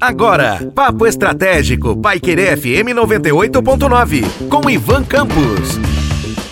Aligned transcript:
Agora, 0.00 0.70
Papo 0.74 1.06
Estratégico, 1.06 1.96
Paiquerê 1.96 2.54
FM 2.54 2.92
98.9, 2.94 4.48
com 4.48 4.68
Ivan 4.68 5.02
Campos. 5.04 5.78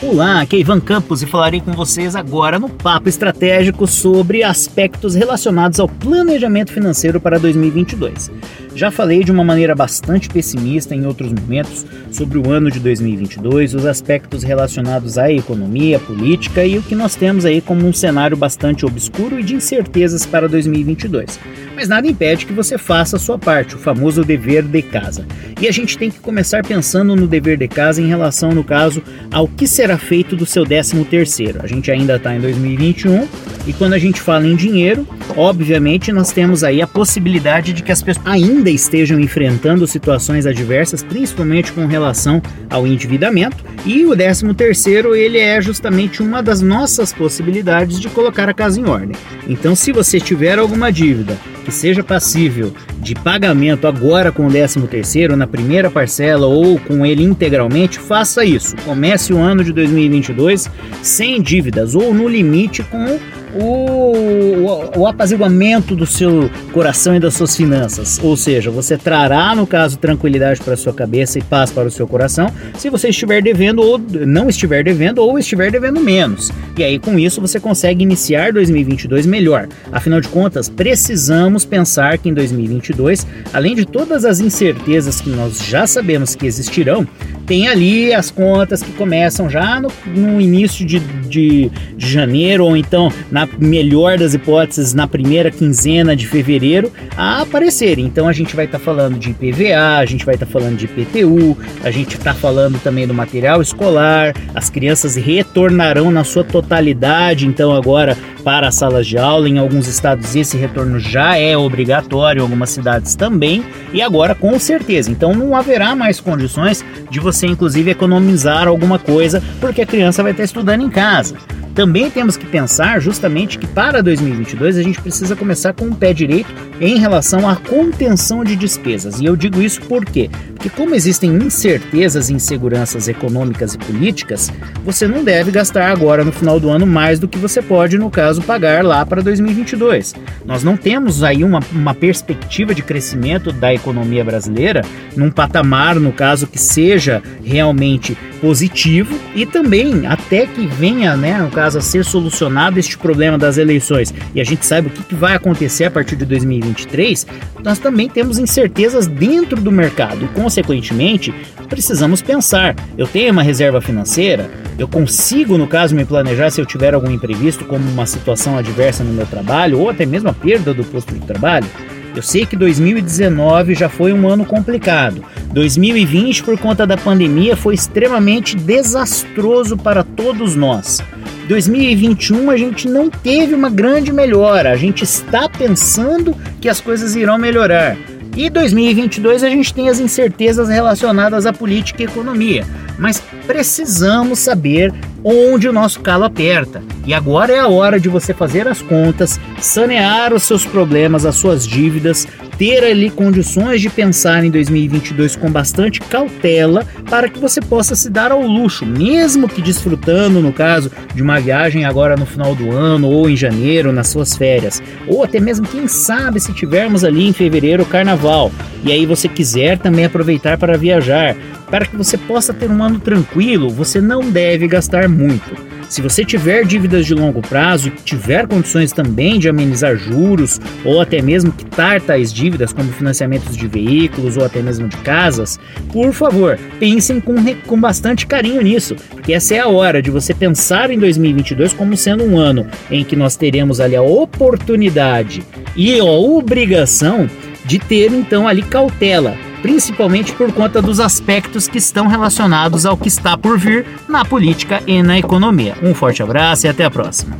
Olá, 0.00 0.40
aqui 0.40 0.56
é 0.56 0.60
Ivan 0.60 0.80
Campos 0.80 1.22
e 1.22 1.26
falarei 1.26 1.60
com 1.60 1.72
vocês 1.72 2.16
agora 2.16 2.58
no 2.58 2.70
Papo 2.70 3.08
Estratégico 3.08 3.86
sobre 3.86 4.42
aspectos 4.42 5.14
relacionados 5.14 5.78
ao 5.78 5.88
planejamento 5.88 6.72
financeiro 6.72 7.20
para 7.20 7.38
2022. 7.38 8.30
Já 8.78 8.92
falei 8.92 9.24
de 9.24 9.32
uma 9.32 9.42
maneira 9.42 9.74
bastante 9.74 10.28
pessimista 10.28 10.94
em 10.94 11.04
outros 11.04 11.32
momentos 11.32 11.84
sobre 12.12 12.38
o 12.38 12.48
ano 12.48 12.70
de 12.70 12.78
2022, 12.78 13.74
os 13.74 13.84
aspectos 13.84 14.44
relacionados 14.44 15.18
à 15.18 15.32
economia, 15.32 15.98
política 15.98 16.64
e 16.64 16.78
o 16.78 16.82
que 16.84 16.94
nós 16.94 17.16
temos 17.16 17.44
aí 17.44 17.60
como 17.60 17.84
um 17.84 17.92
cenário 17.92 18.36
bastante 18.36 18.86
obscuro 18.86 19.40
e 19.40 19.42
de 19.42 19.56
incertezas 19.56 20.24
para 20.24 20.48
2022. 20.48 21.40
Mas 21.74 21.88
nada 21.88 22.06
impede 22.06 22.46
que 22.46 22.52
você 22.52 22.78
faça 22.78 23.16
a 23.16 23.18
sua 23.18 23.36
parte, 23.36 23.74
o 23.74 23.78
famoso 23.78 24.24
dever 24.24 24.62
de 24.62 24.82
casa. 24.82 25.26
E 25.60 25.66
a 25.66 25.72
gente 25.72 25.98
tem 25.98 26.08
que 26.08 26.20
começar 26.20 26.64
pensando 26.64 27.16
no 27.16 27.26
dever 27.26 27.56
de 27.56 27.66
casa 27.66 28.00
em 28.00 28.06
relação, 28.06 28.52
no 28.52 28.62
caso, 28.62 29.02
ao 29.30 29.48
que 29.48 29.66
será 29.66 29.98
feito 29.98 30.36
do 30.36 30.46
seu 30.46 30.64
13 30.64 31.04
terceiro. 31.04 31.60
A 31.62 31.66
gente 31.66 31.90
ainda 31.90 32.14
está 32.14 32.34
em 32.34 32.40
2021 32.40 33.26
e 33.66 33.72
quando 33.72 33.92
a 33.92 33.98
gente 33.98 34.20
fala 34.20 34.46
em 34.46 34.56
dinheiro, 34.56 35.06
obviamente 35.36 36.10
nós 36.12 36.32
temos 36.32 36.64
aí 36.64 36.80
a 36.80 36.86
possibilidade 36.86 37.72
de 37.72 37.82
que 37.82 37.92
as 37.92 38.02
pessoas 38.02 38.26
ainda 38.26 38.67
estejam 38.70 39.18
enfrentando 39.20 39.86
situações 39.86 40.46
adversas, 40.46 41.02
principalmente 41.02 41.72
com 41.72 41.86
relação 41.86 42.42
ao 42.68 42.86
endividamento, 42.86 43.56
e 43.86 44.04
o 44.04 44.14
13 44.14 44.54
terceiro 44.54 45.14
ele 45.14 45.38
é 45.38 45.60
justamente 45.60 46.22
uma 46.22 46.42
das 46.42 46.60
nossas 46.60 47.12
possibilidades 47.12 48.00
de 48.00 48.08
colocar 48.08 48.48
a 48.48 48.54
casa 48.54 48.80
em 48.80 48.84
ordem. 48.86 49.16
Então, 49.48 49.74
se 49.74 49.92
você 49.92 50.20
tiver 50.20 50.58
alguma 50.58 50.90
dívida 50.90 51.36
que 51.64 51.72
seja 51.72 52.02
passível 52.02 52.72
de 52.98 53.14
pagamento 53.14 53.86
agora 53.86 54.32
com 54.32 54.46
o 54.46 54.50
13 54.50 54.80
terceiro 54.88 55.36
na 55.36 55.46
primeira 55.46 55.90
parcela 55.90 56.46
ou 56.46 56.78
com 56.78 57.04
ele 57.04 57.22
integralmente, 57.22 57.98
faça 57.98 58.44
isso. 58.44 58.74
Comece 58.84 59.32
o 59.32 59.38
ano 59.38 59.62
de 59.62 59.72
2022 59.72 60.70
sem 61.02 61.40
dívidas 61.40 61.94
ou 61.94 62.12
no 62.12 62.28
limite 62.28 62.82
com 62.82 63.18
o, 63.54 64.98
o, 64.98 65.06
apaziguamento 65.06 65.94
do 65.94 66.06
seu 66.06 66.50
coração 66.72 67.16
e 67.16 67.20
das 67.20 67.34
suas 67.34 67.56
finanças. 67.56 68.18
Ou 68.22 68.36
seja, 68.36 68.70
você 68.70 68.96
trará, 68.96 69.54
no 69.54 69.66
caso, 69.66 69.98
tranquilidade 69.98 70.60
para 70.60 70.74
a 70.74 70.76
sua 70.76 70.92
cabeça 70.92 71.38
e 71.38 71.42
paz 71.42 71.70
para 71.70 71.88
o 71.88 71.90
seu 71.90 72.06
coração 72.06 72.52
se 72.76 72.90
você 72.90 73.08
estiver 73.08 73.42
devendo 73.42 73.82
ou 73.82 73.98
não 73.98 74.48
estiver 74.48 74.84
devendo 74.84 75.18
ou 75.18 75.38
estiver 75.38 75.70
devendo 75.70 76.00
menos. 76.00 76.50
E 76.76 76.84
aí, 76.84 76.98
com 76.98 77.18
isso, 77.18 77.40
você 77.40 77.58
consegue 77.58 78.02
iniciar 78.02 78.52
2022 78.52 79.26
melhor. 79.26 79.68
Afinal 79.90 80.20
de 80.20 80.28
contas, 80.28 80.68
precisamos 80.68 81.64
pensar 81.64 82.18
que 82.18 82.28
em 82.28 82.34
2022, 82.34 83.26
além 83.52 83.74
de 83.74 83.84
todas 83.84 84.24
as 84.24 84.40
incertezas 84.40 85.20
que 85.20 85.30
nós 85.30 85.58
já 85.58 85.86
sabemos 85.86 86.34
que 86.34 86.46
existirão, 86.46 87.06
tem 87.48 87.66
ali 87.66 88.12
as 88.12 88.30
contas 88.30 88.82
que 88.82 88.92
começam 88.92 89.48
já 89.48 89.80
no, 89.80 89.90
no 90.06 90.38
início 90.40 90.84
de, 90.84 91.00
de, 91.00 91.70
janeiro, 91.96 92.64
ou 92.64 92.76
então, 92.76 93.10
na 93.30 93.48
melhor 93.58 94.18
das 94.18 94.34
hipóteses, 94.34 94.92
na 94.92 95.08
primeira 95.08 95.50
quinzena 95.50 96.14
de 96.14 96.26
fevereiro, 96.26 96.92
a 97.16 97.40
aparecerem. 97.40 98.04
Então 98.04 98.28
a 98.28 98.32
gente 98.32 98.54
vai 98.54 98.66
estar 98.66 98.78
tá 98.78 98.84
falando 98.84 99.18
de 99.18 99.30
IPVA, 99.30 99.96
a 99.98 100.04
gente 100.04 100.24
vai 100.24 100.34
estar 100.34 100.46
tá 100.46 100.52
falando 100.52 100.76
de 100.76 100.84
IPTU, 100.84 101.56
a 101.82 101.90
gente 101.90 102.16
está 102.16 102.34
falando 102.34 102.78
também 102.80 103.06
do 103.06 103.14
material 103.14 103.62
escolar, 103.62 104.34
as 104.54 104.68
crianças 104.68 105.16
retornarão 105.16 106.10
na 106.10 106.24
sua 106.24 106.44
totalidade, 106.44 107.46
então 107.46 107.74
agora 107.74 108.16
para 108.48 108.68
as 108.68 108.76
salas 108.76 109.06
de 109.06 109.18
aula. 109.18 109.48
Em 109.48 109.58
alguns 109.58 109.86
estados 109.86 110.34
esse 110.34 110.56
retorno 110.56 110.98
já 110.98 111.36
é 111.36 111.56
obrigatório, 111.56 112.40
em 112.40 112.42
algumas 112.42 112.70
cidades 112.70 113.14
também, 113.14 113.64
e 113.92 114.00
agora 114.00 114.34
com 114.34 114.58
certeza. 114.58 115.10
Então 115.10 115.34
não 115.34 115.56
haverá 115.56 115.94
mais 115.94 116.20
condições 116.20 116.84
de 117.10 117.20
você, 117.20 117.37
inclusive, 117.46 117.90
economizar 117.90 118.66
alguma 118.68 118.98
coisa, 118.98 119.42
porque 119.60 119.82
a 119.82 119.86
criança 119.86 120.22
vai 120.22 120.32
estar 120.32 120.44
estudando 120.44 120.82
em 120.82 120.90
casa. 120.90 121.36
Também 121.78 122.10
temos 122.10 122.36
que 122.36 122.44
pensar 122.44 123.00
justamente 123.00 123.56
que 123.56 123.66
para 123.68 124.02
2022 124.02 124.78
a 124.78 124.82
gente 124.82 125.00
precisa 125.00 125.36
começar 125.36 125.72
com 125.72 125.84
o 125.84 125.94
pé 125.94 126.12
direito 126.12 126.52
em 126.80 126.98
relação 126.98 127.48
à 127.48 127.54
contenção 127.54 128.42
de 128.42 128.56
despesas. 128.56 129.20
E 129.20 129.26
eu 129.26 129.36
digo 129.36 129.62
isso 129.62 129.80
por 129.82 130.04
quê? 130.04 130.28
Porque 130.54 130.68
como 130.68 130.96
existem 130.96 131.30
incertezas 131.30 132.30
e 132.30 132.34
inseguranças 132.34 133.06
econômicas 133.06 133.74
e 133.74 133.78
políticas, 133.78 134.50
você 134.84 135.06
não 135.06 135.22
deve 135.22 135.52
gastar 135.52 135.88
agora 135.92 136.24
no 136.24 136.32
final 136.32 136.58
do 136.58 136.68
ano 136.68 136.84
mais 136.84 137.20
do 137.20 137.28
que 137.28 137.38
você 137.38 137.62
pode, 137.62 137.96
no 137.96 138.10
caso, 138.10 138.42
pagar 138.42 138.84
lá 138.84 139.06
para 139.06 139.22
2022. 139.22 140.16
Nós 140.44 140.64
não 140.64 140.76
temos 140.76 141.22
aí 141.22 141.44
uma, 141.44 141.60
uma 141.70 141.94
perspectiva 141.94 142.74
de 142.74 142.82
crescimento 142.82 143.52
da 143.52 143.72
economia 143.72 144.24
brasileira 144.24 144.82
num 145.16 145.30
patamar, 145.30 145.94
no 146.00 146.10
caso, 146.10 146.48
que 146.48 146.58
seja 146.58 147.22
realmente 147.44 148.16
positivo 148.40 149.18
e 149.34 149.44
também 149.44 150.06
até 150.06 150.46
que 150.46 150.66
venha, 150.66 151.16
né, 151.16 151.38
no 151.38 151.50
caso, 151.50 151.78
a 151.78 151.80
ser 151.80 152.04
solucionado 152.04 152.78
este 152.78 152.96
problema 152.96 153.38
das 153.38 153.58
eleições 153.58 154.14
e 154.34 154.40
a 154.40 154.44
gente 154.44 154.64
sabe 154.64 154.88
o 154.88 154.90
que, 154.90 155.14
vai 155.14 155.34
acontecer 155.34 155.84
a 155.84 155.90
partir 155.90 156.14
de 156.14 156.24
2023, 156.24 157.26
nós 157.64 157.78
também 157.78 158.08
temos 158.08 158.38
incertezas 158.38 159.06
dentro 159.06 159.60
do 159.60 159.72
mercado 159.72 160.24
e, 160.24 160.28
consequentemente, 160.28 161.34
precisamos 161.68 162.22
pensar: 162.22 162.76
eu 162.96 163.06
tenho 163.06 163.32
uma 163.32 163.42
reserva 163.42 163.80
financeira? 163.80 164.48
Eu 164.78 164.86
consigo, 164.86 165.58
no 165.58 165.66
caso, 165.66 165.94
me 165.94 166.04
planejar 166.04 166.50
se 166.50 166.60
eu 166.60 166.66
tiver 166.66 166.94
algum 166.94 167.10
imprevisto, 167.10 167.64
como 167.64 167.88
uma 167.90 168.06
situação 168.06 168.56
adversa 168.56 169.02
no 169.02 169.12
meu 169.12 169.26
trabalho 169.26 169.80
ou 169.80 169.90
até 169.90 170.06
mesmo 170.06 170.28
a 170.28 170.32
perda 170.32 170.72
do 170.72 170.84
posto 170.84 171.12
de 171.12 171.20
trabalho? 171.20 171.66
Eu 172.14 172.22
sei 172.22 172.46
que 172.46 172.56
2019 172.56 173.74
já 173.74 173.88
foi 173.88 174.12
um 174.12 174.28
ano 174.28 174.44
complicado. 174.44 175.22
2020, 175.52 176.42
por 176.42 176.58
conta 176.58 176.86
da 176.86 176.96
pandemia, 176.96 177.56
foi 177.56 177.74
extremamente 177.74 178.56
desastroso 178.56 179.76
para 179.76 180.04
todos 180.04 180.54
nós. 180.54 181.02
2021 181.48 182.50
a 182.50 182.56
gente 182.56 182.86
não 182.86 183.08
teve 183.08 183.54
uma 183.54 183.70
grande 183.70 184.12
melhora, 184.12 184.70
a 184.70 184.76
gente 184.76 185.02
está 185.02 185.48
pensando 185.48 186.36
que 186.60 186.68
as 186.68 186.80
coisas 186.80 187.16
irão 187.16 187.38
melhorar. 187.38 187.96
E 188.36 188.50
2022 188.50 189.42
a 189.42 189.48
gente 189.48 189.72
tem 189.72 189.88
as 189.88 189.98
incertezas 189.98 190.68
relacionadas 190.68 191.46
à 191.46 191.52
política 191.52 192.02
e 192.02 192.06
economia, 192.06 192.66
mas 192.98 193.22
precisamos 193.46 194.38
saber 194.38 194.92
onde 195.24 195.68
o 195.68 195.72
nosso 195.72 196.00
calo 196.00 196.24
aperta. 196.24 196.82
E 197.06 197.14
agora 197.14 197.52
é 197.52 197.58
a 197.58 197.68
hora 197.68 197.98
de 197.98 198.08
você 198.08 198.32
fazer 198.34 198.68
as 198.68 198.82
contas, 198.82 199.40
sanear 199.60 200.32
os 200.32 200.42
seus 200.42 200.64
problemas, 200.64 201.24
as 201.24 201.36
suas 201.36 201.66
dívidas, 201.66 202.26
ter 202.58 202.84
ali 202.84 203.08
condições 203.08 203.80
de 203.80 203.88
pensar 203.88 204.44
em 204.44 204.50
2022 204.50 205.36
com 205.36 205.50
bastante 205.50 206.00
cautela 206.00 206.84
para 207.08 207.28
que 207.28 207.38
você 207.38 207.60
possa 207.60 207.94
se 207.94 208.10
dar 208.10 208.32
ao 208.32 208.42
luxo, 208.42 208.84
mesmo 208.84 209.48
que 209.48 209.62
desfrutando, 209.62 210.40
no 210.40 210.52
caso, 210.52 210.90
de 211.14 211.22
uma 211.22 211.40
viagem 211.40 211.84
agora 211.84 212.16
no 212.16 212.26
final 212.26 212.54
do 212.54 212.70
ano 212.72 213.08
ou 213.08 213.30
em 213.30 213.36
janeiro, 213.36 213.92
nas 213.92 214.08
suas 214.08 214.36
férias, 214.36 214.82
ou 215.06 215.22
até 215.22 215.38
mesmo, 215.38 215.66
quem 215.66 215.86
sabe, 215.86 216.40
se 216.40 216.52
tivermos 216.52 217.04
ali 217.04 217.28
em 217.28 217.32
fevereiro 217.32 217.84
o 217.84 217.86
carnaval 217.86 218.50
e 218.84 218.92
aí 218.92 219.06
você 219.06 219.28
quiser 219.28 219.78
também 219.78 220.04
aproveitar 220.04 220.56
para 220.58 220.76
viajar. 220.76 221.36
Para 221.70 221.84
que 221.84 221.96
você 221.96 222.16
possa 222.16 222.54
ter 222.54 222.70
um 222.70 222.82
ano 222.82 222.98
tranquilo, 222.98 223.68
você 223.68 224.00
não 224.00 224.30
deve 224.30 224.66
gastar 224.66 225.08
muito. 225.08 225.68
Se 225.88 226.02
você 226.02 226.22
tiver 226.22 226.66
dívidas 226.66 227.06
de 227.06 227.14
longo 227.14 227.40
prazo 227.40 227.88
e 227.88 227.90
tiver 227.90 228.46
condições 228.46 228.92
também 228.92 229.38
de 229.38 229.48
amenizar 229.48 229.96
juros 229.96 230.60
ou 230.84 231.00
até 231.00 231.22
mesmo 231.22 231.50
quitar 231.50 232.00
tais 232.00 232.30
dívidas, 232.30 232.74
como 232.74 232.92
financiamentos 232.92 233.56
de 233.56 233.66
veículos 233.66 234.36
ou 234.36 234.44
até 234.44 234.60
mesmo 234.60 234.86
de 234.86 234.96
casas, 234.98 235.58
por 235.90 236.12
favor, 236.12 236.58
pensem 236.78 237.20
com, 237.20 237.36
com 237.66 237.80
bastante 237.80 238.26
carinho 238.26 238.60
nisso, 238.60 238.96
porque 239.10 239.32
essa 239.32 239.54
é 239.54 239.60
a 239.60 239.68
hora 239.68 240.02
de 240.02 240.10
você 240.10 240.34
pensar 240.34 240.90
em 240.90 240.98
2022 240.98 241.72
como 241.72 241.96
sendo 241.96 242.22
um 242.22 242.38
ano 242.38 242.66
em 242.90 243.02
que 243.02 243.16
nós 243.16 243.34
teremos 243.34 243.80
ali 243.80 243.96
a 243.96 244.02
oportunidade 244.02 245.42
e 245.74 245.98
a 245.98 246.04
obrigação 246.04 247.28
de 247.64 247.78
ter 247.78 248.12
então 248.12 248.46
ali 248.46 248.62
cautela 248.62 249.47
principalmente 249.62 250.32
por 250.32 250.52
conta 250.52 250.82
dos 250.82 251.00
aspectos 251.00 251.68
que 251.68 251.78
estão 251.78 252.06
relacionados 252.06 252.86
ao 252.86 252.96
que 252.96 253.08
está 253.08 253.36
por 253.36 253.58
vir 253.58 253.86
na 254.08 254.24
política 254.24 254.82
e 254.86 255.02
na 255.02 255.18
economia. 255.18 255.76
Um 255.82 255.94
forte 255.94 256.22
abraço 256.22 256.66
e 256.66 256.68
até 256.68 256.84
a 256.84 256.90
próxima. 256.90 257.36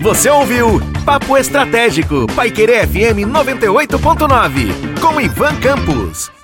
Você 0.00 0.28
ouviu 0.28 0.80
Papo 1.04 1.36
Estratégico, 1.36 2.26
Paiquerê 2.34 2.86
FM 2.86 3.26
98.9, 3.26 5.00
com 5.00 5.20
Ivan 5.20 5.56
Campos. 5.56 6.35